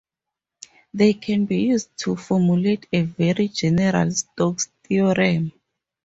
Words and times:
They 0.95 1.13
can 1.13 1.45
be 1.45 1.61
used 1.61 1.95
to 1.99 2.15
formulate 2.15 2.87
a 2.91 3.03
very 3.03 3.49
general 3.49 4.09
Stokes' 4.09 4.69
theorem. 4.83 5.51